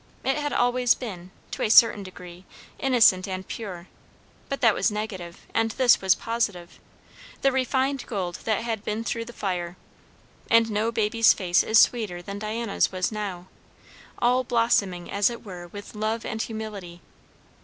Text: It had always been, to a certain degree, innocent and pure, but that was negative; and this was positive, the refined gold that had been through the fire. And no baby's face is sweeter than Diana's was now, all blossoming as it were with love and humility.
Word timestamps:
It 0.23 0.37
had 0.37 0.51
always 0.51 0.95
been, 0.95 1.29
to 1.51 1.61
a 1.61 1.69
certain 1.69 2.01
degree, 2.01 2.43
innocent 2.79 3.27
and 3.27 3.47
pure, 3.47 3.87
but 4.49 4.59
that 4.61 4.73
was 4.73 4.89
negative; 4.89 5.45
and 5.53 5.69
this 5.69 6.01
was 6.01 6.15
positive, 6.15 6.79
the 7.43 7.51
refined 7.51 8.07
gold 8.07 8.37
that 8.45 8.63
had 8.63 8.83
been 8.83 9.03
through 9.03 9.25
the 9.25 9.31
fire. 9.31 9.77
And 10.49 10.71
no 10.71 10.91
baby's 10.91 11.33
face 11.33 11.61
is 11.61 11.77
sweeter 11.79 12.19
than 12.23 12.39
Diana's 12.39 12.91
was 12.91 13.11
now, 13.11 13.45
all 14.17 14.43
blossoming 14.43 15.11
as 15.11 15.29
it 15.29 15.45
were 15.45 15.67
with 15.67 15.93
love 15.93 16.25
and 16.25 16.41
humility. 16.41 17.01